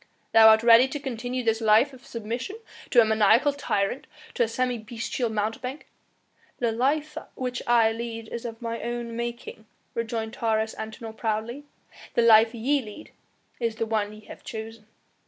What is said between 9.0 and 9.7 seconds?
making,"